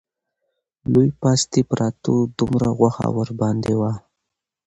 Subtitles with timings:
[0.91, 3.91] لوی پاستي پراته وو، دومره غوښه ورباندې وه